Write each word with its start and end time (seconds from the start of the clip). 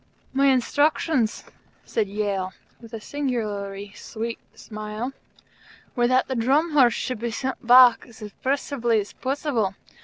"My 0.33 0.47
instructions," 0.47 1.43
said 1.85 2.07
Yale, 2.09 2.53
with 2.79 2.91
a 2.91 2.99
singularly 2.99 3.91
sweet 3.93 4.39
smile, 4.55 5.13
"were 5.95 6.07
that 6.07 6.27
the 6.27 6.33
Drum 6.33 6.71
Horse 6.71 6.95
should 6.95 7.19
be 7.19 7.29
sent 7.29 7.67
back 7.67 8.07
as 8.07 8.19
impressively 8.19 8.99
as 8.99 9.13
possible. 9.13 9.75